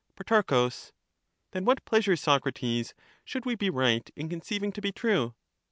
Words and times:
Pro. 0.15 0.69
Then 1.51 1.63
what 1.63 1.85
pleasures, 1.85 2.21
Socrates, 2.21 2.95
should 3.23 3.45
we 3.45 3.53
be 3.53 3.69
right 3.69 4.09
in 4.15 4.29
conceiving 4.29 4.71
to 4.71 4.81
be 4.81 4.91
true 4.91 5.35